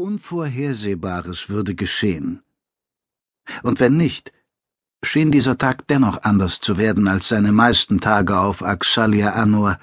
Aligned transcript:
Unvorhersehbares 0.00 1.50
würde 1.50 1.74
geschehen. 1.74 2.42
Und 3.62 3.80
wenn 3.80 3.98
nicht, 3.98 4.32
schien 5.02 5.30
dieser 5.30 5.58
Tag 5.58 5.86
dennoch 5.88 6.22
anders 6.22 6.60
zu 6.62 6.78
werden 6.78 7.06
als 7.06 7.28
seine 7.28 7.52
meisten 7.52 8.00
Tage 8.00 8.38
auf 8.38 8.62
Axalia 8.62 9.34
Anor. 9.34 9.78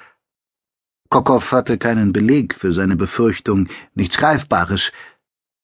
Kokow 1.09 1.51
hatte 1.51 1.77
keinen 1.77 2.13
Beleg 2.13 2.55
für 2.55 2.73
seine 2.73 2.95
Befürchtung, 2.95 3.69
nichts 3.93 4.17
Greifbares. 4.17 4.91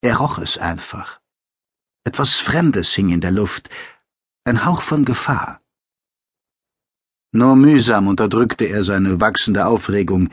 Er 0.01 0.17
roch 0.17 0.37
es 0.37 0.59
einfach. 0.59 1.19
Etwas 2.03 2.37
Fremdes 2.37 2.93
hing 2.93 3.09
in 3.09 3.21
der 3.21 3.31
Luft, 3.31 3.71
ein 4.43 4.65
Hauch 4.65 4.83
von 4.83 5.03
Gefahr. 5.03 5.61
Nur 7.31 7.55
mühsam 7.55 8.07
unterdrückte 8.07 8.65
er 8.65 8.83
seine 8.83 9.19
wachsende 9.19 9.65
Aufregung. 9.65 10.29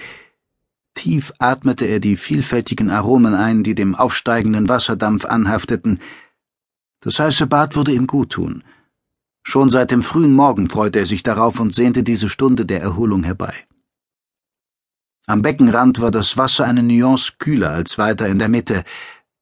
Tief 0.94 1.32
atmete 1.38 1.86
er 1.86 2.00
die 2.00 2.16
vielfältigen 2.16 2.90
Aromen 2.90 3.34
ein, 3.34 3.62
die 3.62 3.74
dem 3.74 3.94
aufsteigenden 3.94 4.68
Wasserdampf 4.68 5.24
anhafteten. 5.24 6.00
Das 7.00 7.18
heiße 7.18 7.46
Bad 7.46 7.76
würde 7.76 7.92
ihm 7.92 8.06
guttun. 8.06 8.64
Schon 9.42 9.70
seit 9.70 9.90
dem 9.90 10.02
frühen 10.02 10.34
Morgen 10.34 10.68
freute 10.68 10.98
er 10.98 11.06
sich 11.06 11.22
darauf 11.22 11.58
und 11.60 11.74
sehnte 11.74 12.02
diese 12.02 12.28
Stunde 12.28 12.66
der 12.66 12.82
Erholung 12.82 13.24
herbei. 13.24 13.54
Am 15.26 15.42
Beckenrand 15.42 16.00
war 16.00 16.10
das 16.10 16.36
Wasser 16.36 16.64
eine 16.64 16.82
Nuance 16.82 17.32
kühler 17.38 17.70
als 17.70 17.98
weiter 17.98 18.26
in 18.26 18.38
der 18.38 18.48
Mitte. 18.48 18.84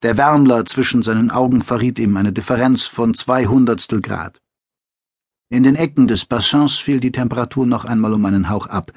Der 0.03 0.17
Wärmler 0.17 0.65
zwischen 0.65 1.03
seinen 1.03 1.31
Augen 1.31 1.63
verriet 1.63 1.99
ihm 1.99 2.17
eine 2.17 2.33
Differenz 2.33 2.85
von 2.85 3.15
zwei 3.15 3.47
Hundertstel 3.47 4.01
Grad. 4.01 4.41
In 5.51 5.63
den 5.63 5.77
Ecken 5.77 6.07
des 6.07 6.27
Bassins 6.27 6.77
fiel 6.77 7.01
die 7.01 7.11
Temperatur 7.11 7.65
noch 7.65 7.85
einmal 7.85 8.13
um 8.13 8.25
einen 8.27 8.51
Hauch 8.51 8.67
ab. 8.67 8.93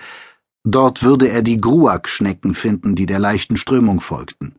Dort 0.63 1.01
würde 1.01 1.29
er 1.29 1.41
die 1.41 1.59
Gruak-Schnecken 1.59 2.53
finden, 2.53 2.95
die 2.95 3.07
der 3.07 3.19
leichten 3.19 3.57
Strömung 3.57 3.99
folgten. 3.99 4.55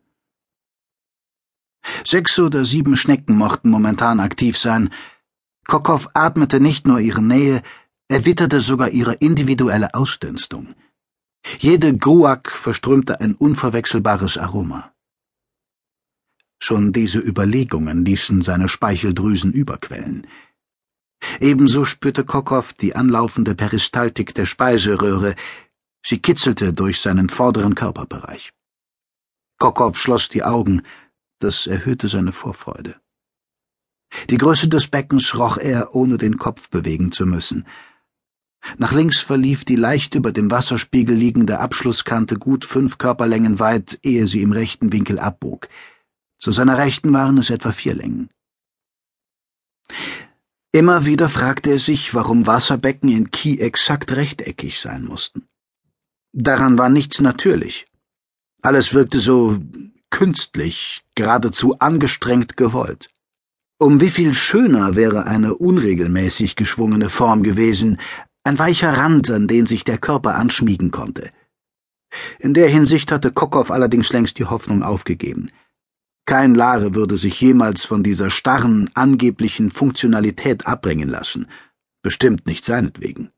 Sechs 2.04 2.38
oder 2.38 2.64
sieben 2.64 2.96
Schnecken 2.96 3.36
mochten 3.36 3.70
momentan 3.70 4.20
aktiv 4.20 4.58
sein. 4.58 4.92
Kokow 5.66 6.08
atmete 6.14 6.60
nicht 6.60 6.86
nur 6.86 7.00
ihre 7.00 7.22
Nähe, 7.22 7.62
er 8.08 8.24
witterte 8.24 8.60
sogar 8.60 8.90
ihre 8.90 9.14
individuelle 9.14 9.94
Ausdünstung. 9.94 10.74
Jede 11.58 11.96
Gruak 11.96 12.50
verströmte 12.50 13.20
ein 13.20 13.34
unverwechselbares 13.34 14.38
Aroma. 14.38 14.92
Schon 16.60 16.92
diese 16.92 17.18
Überlegungen 17.18 18.04
ließen 18.04 18.42
seine 18.42 18.68
Speicheldrüsen 18.68 19.52
überquellen. 19.52 20.26
Ebenso 21.40 21.84
spürte 21.84 22.24
Kokow 22.24 22.72
die 22.74 22.94
anlaufende 22.94 23.54
Peristaltik 23.54 24.34
der 24.34 24.46
Speiseröhre, 24.46 25.34
Sie 26.04 26.18
kitzelte 26.18 26.72
durch 26.72 27.00
seinen 27.00 27.28
vorderen 27.28 27.74
Körperbereich. 27.74 28.52
Kokow 29.58 29.96
schloss 29.96 30.28
die 30.28 30.42
Augen, 30.42 30.82
das 31.38 31.66
erhöhte 31.66 32.08
seine 32.08 32.32
Vorfreude. 32.32 32.96
Die 34.28 34.38
Größe 34.38 34.68
des 34.68 34.88
Beckens 34.88 35.38
roch 35.38 35.56
er, 35.56 35.94
ohne 35.94 36.18
den 36.18 36.36
Kopf 36.36 36.68
bewegen 36.68 37.12
zu 37.12 37.26
müssen. 37.26 37.66
Nach 38.78 38.92
links 38.92 39.20
verlief 39.20 39.64
die 39.64 39.76
leicht 39.76 40.14
über 40.14 40.32
dem 40.32 40.50
Wasserspiegel 40.50 41.16
liegende 41.16 41.58
Abschlusskante 41.58 42.36
gut 42.36 42.64
fünf 42.64 42.98
Körperlängen 42.98 43.58
weit, 43.58 43.98
ehe 44.02 44.28
sie 44.28 44.42
im 44.42 44.52
rechten 44.52 44.92
Winkel 44.92 45.18
abbog. 45.18 45.68
Zu 46.38 46.52
seiner 46.52 46.78
Rechten 46.78 47.12
waren 47.12 47.38
es 47.38 47.50
etwa 47.50 47.72
vier 47.72 47.94
Längen. 47.94 48.30
Immer 50.72 51.04
wieder 51.04 51.28
fragte 51.28 51.70
er 51.70 51.78
sich, 51.78 52.14
warum 52.14 52.46
Wasserbecken 52.46 53.08
in 53.08 53.30
Kiel 53.30 53.60
exakt 53.60 54.12
rechteckig 54.12 54.80
sein 54.80 55.04
mussten. 55.04 55.48
Daran 56.32 56.78
war 56.78 56.88
nichts 56.88 57.20
natürlich. 57.20 57.86
Alles 58.62 58.94
wirkte 58.94 59.20
so 59.20 59.58
künstlich, 60.10 61.02
geradezu 61.14 61.78
angestrengt 61.78 62.56
gewollt. 62.56 63.10
Um 63.78 64.00
wie 64.00 64.10
viel 64.10 64.34
schöner 64.34 64.94
wäre 64.94 65.26
eine 65.26 65.56
unregelmäßig 65.56 66.56
geschwungene 66.56 67.10
Form 67.10 67.42
gewesen, 67.42 67.98
ein 68.44 68.58
weicher 68.58 68.96
Rand, 68.96 69.30
an 69.30 69.48
den 69.48 69.66
sich 69.66 69.84
der 69.84 69.98
Körper 69.98 70.36
anschmiegen 70.36 70.90
konnte. 70.90 71.32
In 72.38 72.54
der 72.54 72.68
Hinsicht 72.68 73.10
hatte 73.10 73.32
Kokow 73.32 73.70
allerdings 73.70 74.12
längst 74.12 74.38
die 74.38 74.44
Hoffnung 74.44 74.82
aufgegeben. 74.82 75.50
Kein 76.24 76.54
Lare 76.54 76.94
würde 76.94 77.16
sich 77.16 77.40
jemals 77.40 77.84
von 77.84 78.02
dieser 78.02 78.30
starren, 78.30 78.90
angeblichen 78.94 79.70
Funktionalität 79.70 80.66
abbringen 80.66 81.08
lassen, 81.08 81.48
bestimmt 82.02 82.46
nicht 82.46 82.64
seinetwegen. 82.64 83.32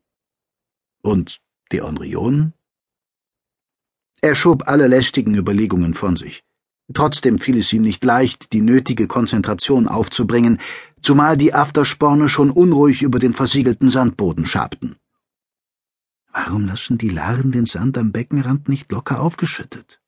Und 1.01 1.41
die 1.71 1.81
Onrionen? 1.81 2.53
Er 4.25 4.33
schob 4.33 4.67
alle 4.67 4.87
lästigen 4.87 5.35
Überlegungen 5.35 5.93
von 5.93 6.17
sich. 6.17 6.43
Trotzdem 6.91 7.37
fiel 7.37 7.59
es 7.59 7.71
ihm 7.71 7.83
nicht 7.83 8.03
leicht, 8.03 8.53
die 8.53 8.61
nötige 8.61 9.05
Konzentration 9.05 9.87
aufzubringen, 9.87 10.59
zumal 10.99 11.37
die 11.37 11.53
Aftersporne 11.53 12.27
schon 12.27 12.49
unruhig 12.49 13.03
über 13.03 13.19
den 13.19 13.33
versiegelten 13.33 13.87
Sandboden 13.87 14.47
schabten. 14.47 14.95
Warum 16.33 16.65
lassen 16.65 16.97
die 16.97 17.09
Laren 17.09 17.51
den 17.51 17.67
Sand 17.67 17.99
am 17.99 18.11
Beckenrand 18.11 18.67
nicht 18.67 18.91
locker 18.91 19.21
aufgeschüttet? 19.21 20.01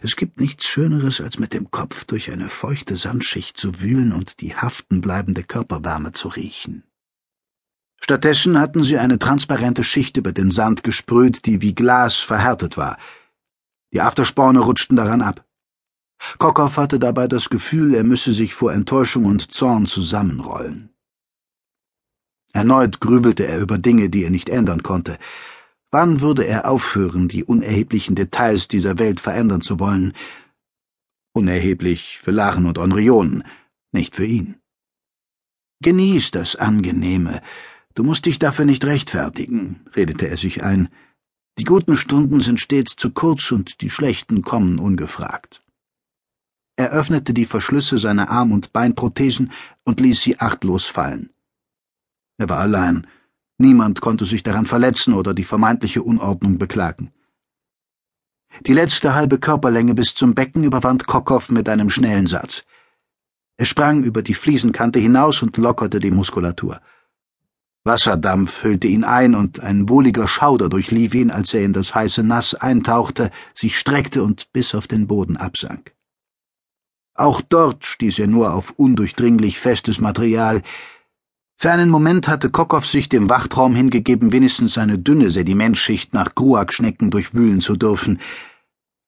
Es 0.00 0.16
gibt 0.16 0.40
nichts 0.40 0.66
Schöneres, 0.66 1.20
als 1.20 1.38
mit 1.38 1.52
dem 1.52 1.70
Kopf 1.70 2.06
durch 2.06 2.32
eine 2.32 2.48
feuchte 2.48 2.96
Sandschicht 2.96 3.58
zu 3.58 3.82
wühlen 3.82 4.14
und 4.14 4.40
die 4.40 4.56
haften 4.56 5.02
bleibende 5.02 5.42
Körperwärme 5.42 6.12
zu 6.12 6.28
riechen. 6.28 6.89
Stattdessen 8.10 8.58
hatten 8.58 8.82
sie 8.82 8.98
eine 8.98 9.20
transparente 9.20 9.84
Schicht 9.84 10.16
über 10.16 10.32
den 10.32 10.50
Sand 10.50 10.82
gesprüht, 10.82 11.46
die 11.46 11.62
wie 11.62 11.76
Glas 11.76 12.16
verhärtet 12.16 12.76
war. 12.76 12.98
Die 13.92 14.00
Aftersporne 14.00 14.58
rutschten 14.58 14.96
daran 14.96 15.22
ab. 15.22 15.46
Kokow 16.38 16.76
hatte 16.76 16.98
dabei 16.98 17.28
das 17.28 17.50
Gefühl, 17.50 17.94
er 17.94 18.02
müsse 18.02 18.32
sich 18.32 18.52
vor 18.52 18.72
Enttäuschung 18.72 19.26
und 19.26 19.52
Zorn 19.52 19.86
zusammenrollen. 19.86 20.90
Erneut 22.52 22.98
grübelte 22.98 23.46
er 23.46 23.60
über 23.60 23.78
Dinge, 23.78 24.10
die 24.10 24.24
er 24.24 24.30
nicht 24.30 24.48
ändern 24.48 24.82
konnte. 24.82 25.16
Wann 25.92 26.20
würde 26.20 26.44
er 26.44 26.68
aufhören, 26.68 27.28
die 27.28 27.44
unerheblichen 27.44 28.16
Details 28.16 28.66
dieser 28.66 28.98
Welt 28.98 29.20
verändern 29.20 29.60
zu 29.60 29.78
wollen? 29.78 30.14
Unerheblich 31.32 32.18
für 32.18 32.32
Laren 32.32 32.66
und 32.66 32.76
Onrionen, 32.76 33.44
nicht 33.92 34.16
für 34.16 34.26
ihn. 34.26 34.56
Genieß 35.82 36.32
das 36.32 36.56
Angenehme, 36.56 37.40
Du 37.94 38.04
musst 38.04 38.26
dich 38.26 38.38
dafür 38.38 38.64
nicht 38.64 38.84
rechtfertigen, 38.84 39.84
redete 39.96 40.28
er 40.28 40.36
sich 40.36 40.62
ein. 40.62 40.88
Die 41.58 41.64
guten 41.64 41.96
Stunden 41.96 42.40
sind 42.40 42.60
stets 42.60 42.96
zu 42.96 43.10
kurz 43.10 43.50
und 43.50 43.80
die 43.80 43.90
schlechten 43.90 44.42
kommen 44.42 44.78
ungefragt. 44.78 45.62
Er 46.76 46.92
öffnete 46.92 47.34
die 47.34 47.46
Verschlüsse 47.46 47.98
seiner 47.98 48.30
Arm- 48.30 48.52
und 48.52 48.72
Beinprothesen 48.72 49.52
und 49.84 50.00
ließ 50.00 50.22
sie 50.22 50.38
achtlos 50.38 50.86
fallen. 50.86 51.30
Er 52.38 52.48
war 52.48 52.58
allein. 52.58 53.06
Niemand 53.58 54.00
konnte 54.00 54.24
sich 54.24 54.42
daran 54.42 54.64
verletzen 54.64 55.12
oder 55.12 55.34
die 55.34 55.44
vermeintliche 55.44 56.02
Unordnung 56.02 56.56
beklagen. 56.56 57.12
Die 58.66 58.72
letzte 58.72 59.14
halbe 59.14 59.38
Körperlänge 59.38 59.94
bis 59.94 60.14
zum 60.14 60.34
Becken 60.34 60.64
überwand 60.64 61.06
Kokow 61.06 61.50
mit 61.50 61.68
einem 61.68 61.90
schnellen 61.90 62.26
Satz. 62.26 62.64
Er 63.58 63.66
sprang 63.66 64.02
über 64.02 64.22
die 64.22 64.34
Fliesenkante 64.34 64.98
hinaus 64.98 65.42
und 65.42 65.56
lockerte 65.58 65.98
die 65.98 66.10
Muskulatur. 66.10 66.80
Wasserdampf 67.84 68.62
hüllte 68.62 68.88
ihn 68.88 69.04
ein 69.04 69.34
und 69.34 69.60
ein 69.60 69.88
wohliger 69.88 70.28
Schauder 70.28 70.68
durchlief 70.68 71.14
ihn, 71.14 71.30
als 71.30 71.54
er 71.54 71.62
in 71.62 71.72
das 71.72 71.94
heiße 71.94 72.22
Nass 72.22 72.54
eintauchte, 72.54 73.30
sich 73.54 73.78
streckte 73.78 74.22
und 74.22 74.52
bis 74.52 74.74
auf 74.74 74.86
den 74.86 75.06
Boden 75.06 75.38
absank. 75.38 75.92
Auch 77.14 77.40
dort 77.40 77.86
stieß 77.86 78.18
er 78.18 78.26
nur 78.26 78.52
auf 78.52 78.70
undurchdringlich 78.76 79.58
festes 79.58 80.00
Material. 80.00 80.62
Für 81.56 81.70
einen 81.70 81.90
Moment 81.90 82.28
hatte 82.28 82.50
Kokow 82.50 82.84
sich 82.84 83.08
dem 83.08 83.28
Wachtraum 83.28 83.74
hingegeben, 83.74 84.32
wenigstens 84.32 84.78
eine 84.78 84.98
dünne 84.98 85.30
Sedimentschicht 85.30 86.14
nach 86.14 86.34
Gruak-Schnecken 86.34 87.10
durchwühlen 87.10 87.60
zu 87.60 87.76
dürfen. 87.76 88.20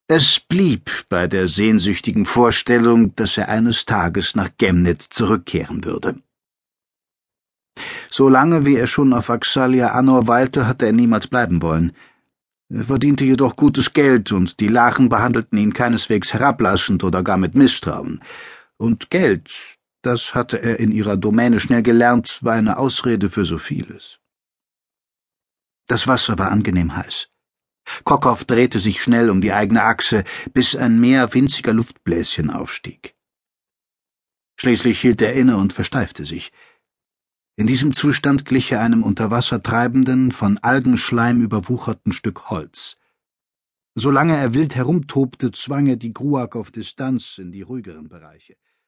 Es 0.09 0.41
blieb 0.41 0.91
bei 1.09 1.27
der 1.27 1.49
sehnsüchtigen 1.49 2.27
Vorstellung, 2.27 3.17
dass 3.17 3.39
er 3.39 3.49
eines 3.49 3.87
Tages 3.87 4.35
nach 4.35 4.51
Gemnit 4.59 5.03
zurückkehren 5.03 5.85
würde. 5.85 6.17
So 8.11 8.29
lange 8.29 8.67
wie 8.67 8.77
er 8.77 8.87
schon 8.87 9.13
auf 9.13 9.31
Axalia 9.31 9.93
Anor 9.93 10.27
weilte, 10.27 10.67
hatte 10.67 10.87
er 10.87 10.93
niemals 10.93 11.27
bleiben 11.27 11.63
wollen. 11.63 11.93
Er 12.69 12.85
verdiente 12.85 13.25
jedoch 13.25 13.57
gutes 13.57 13.93
Geld, 13.93 14.33
und 14.33 14.61
die 14.61 14.69
Lachen 14.69 15.09
behandelten 15.09 15.59
ihn 15.59 15.75
keineswegs 15.75 16.33
herablassend 16.33 17.05
oder 17.05 17.23
gar 17.23 17.37
mit 17.37 17.55
Misstrauen. 17.55 18.23
Und 18.77 19.11
Geld, 19.11 19.51
das 20.03 20.35
hatte 20.35 20.63
er 20.63 20.81
in 20.81 20.91
ihrer 20.91 21.17
Domäne 21.17 21.61
schnell 21.61 21.83
gelernt, 21.83 22.39
war 22.43 22.55
eine 22.55 22.79
Ausrede 22.79 23.31
für 23.31 23.45
so 23.45 23.59
vieles. 23.59 24.19
Das 25.87 26.07
Wasser 26.07 26.39
war 26.39 26.51
angenehm 26.51 26.97
heiß. 26.97 27.29
Kokow 28.05 28.45
drehte 28.45 28.79
sich 28.79 29.03
schnell 29.03 29.29
um 29.29 29.41
die 29.41 29.53
eigene 29.53 29.83
Achse, 29.83 30.25
bis 30.53 30.77
ein 30.77 31.01
Meer 31.01 31.35
winziger 31.35 31.73
Luftbläschen 31.73 32.51
aufstieg. 32.51 33.15
Schließlich 34.57 35.01
hielt 35.01 35.21
er 35.23 35.35
inne 35.35 35.57
und 35.57 35.73
versteifte 35.73 36.25
sich. 36.25 36.53
In 37.55 37.67
diesem 37.67 37.93
Zustand 37.93 38.47
glich 38.47 38.73
er 38.73 38.81
einem 38.81 39.03
unter 39.03 39.31
Wasser 39.31 39.63
treibenden, 39.63 40.33
von 40.33 40.57
Algenschleim 40.59 41.43
überwucherten 41.43 42.15
Stück 42.15 42.49
Holz. 42.49 42.97
Solange 43.95 44.35
er 44.35 44.55
wild 44.55 44.75
herumtobte, 44.75 45.53
zwang 45.53 45.87
er 45.87 45.97
die 45.97 46.15
Gruag 46.15 46.57
auf 46.57 46.71
Distanz 46.71 47.37
in 47.37 47.53
die 47.53 47.61
ruhigeren 47.61 48.09
Bereiche. 48.09 48.57